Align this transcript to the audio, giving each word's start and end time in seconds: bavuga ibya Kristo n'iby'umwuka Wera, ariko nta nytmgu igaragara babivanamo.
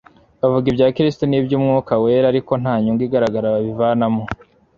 bavuga 0.41 0.65
ibya 0.71 0.87
Kristo 0.95 1.23
n'iby'umwuka 1.27 1.93
Wera, 2.03 2.25
ariko 2.29 2.51
nta 2.61 2.73
nytmgu 2.81 3.03
igaragara 3.07 3.53
babivanamo. 3.55 4.23